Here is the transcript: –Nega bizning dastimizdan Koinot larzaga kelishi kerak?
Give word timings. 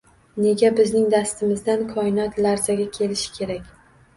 –Nega 0.43 0.69
bizning 0.79 1.03
dastimizdan 1.13 1.85
Koinot 1.93 2.41
larzaga 2.47 2.89
kelishi 2.99 3.37
kerak? 3.39 3.73